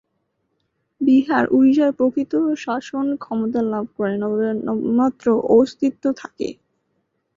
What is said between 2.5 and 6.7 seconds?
শাসন ক্ষমতা লাভ করে, নবাবের নামমাত্র অস্তিত্ব থাকে।